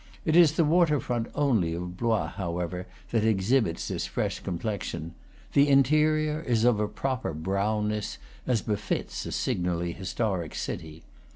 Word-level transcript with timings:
It 0.25 0.35
is 0.35 0.53
the 0.53 0.65
water 0.65 0.99
front 0.99 1.27
only 1.35 1.75
of 1.75 1.95
Blois, 1.95 2.29
however, 2.29 2.87
that 3.11 3.23
exhibits, 3.23 3.87
this 3.87 4.07
fresh 4.07 4.39
complexion; 4.39 5.13
the 5.53 5.69
in 5.69 5.83
terior 5.83 6.43
is 6.43 6.63
of 6.63 6.79
a 6.79 6.87
proper 6.87 7.35
brownness, 7.35 8.17
as 8.47 8.63
befits 8.63 9.27
a 9.27 9.31
signally 9.31 9.91
historic 9.91 10.55
city. 10.55 11.03